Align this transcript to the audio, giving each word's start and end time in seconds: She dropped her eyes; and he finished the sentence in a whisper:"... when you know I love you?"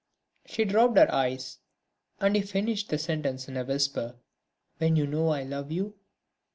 She 0.47 0.65
dropped 0.65 0.97
her 0.97 1.13
eyes; 1.13 1.59
and 2.19 2.35
he 2.35 2.41
finished 2.41 2.89
the 2.89 2.97
sentence 2.97 3.47
in 3.47 3.55
a 3.55 3.63
whisper:"... 3.63 4.15
when 4.79 4.95
you 4.95 5.05
know 5.05 5.29
I 5.29 5.43
love 5.43 5.71
you?" 5.71 5.93